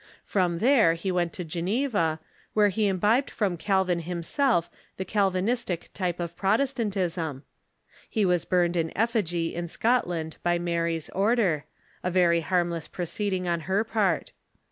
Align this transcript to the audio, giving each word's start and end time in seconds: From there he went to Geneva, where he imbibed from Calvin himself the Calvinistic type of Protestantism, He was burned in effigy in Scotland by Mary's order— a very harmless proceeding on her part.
From 0.23 0.57
there 0.57 0.95
he 0.95 1.11
went 1.11 1.31
to 1.33 1.43
Geneva, 1.45 2.19
where 2.53 2.69
he 2.69 2.87
imbibed 2.87 3.29
from 3.29 3.55
Calvin 3.55 3.99
himself 3.99 4.67
the 4.97 5.05
Calvinistic 5.05 5.91
type 5.93 6.19
of 6.19 6.35
Protestantism, 6.35 7.43
He 8.09 8.25
was 8.25 8.43
burned 8.43 8.75
in 8.75 8.91
effigy 8.97 9.53
in 9.53 9.67
Scotland 9.67 10.37
by 10.41 10.57
Mary's 10.57 11.11
order— 11.11 11.65
a 12.03 12.09
very 12.09 12.41
harmless 12.41 12.87
proceeding 12.87 13.47
on 13.47 13.59
her 13.69 13.83
part. 13.83 14.31